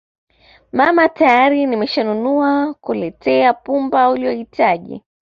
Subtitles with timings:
[0.71, 5.03] mama tayari nimeshanunua kuletea pumba uliyohitaji